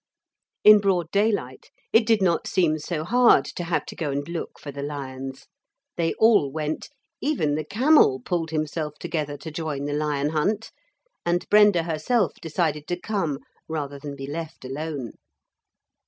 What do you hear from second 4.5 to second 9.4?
for the lions. They all went even the camel pulled himself together